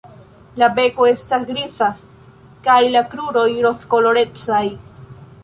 La 0.61 0.69
beko 0.77 1.05
estas 1.09 1.45
griza 1.49 1.89
kaj 2.69 2.79
la 2.97 3.05
kruroj 3.13 3.47
rozkolorecaj. 3.69 4.65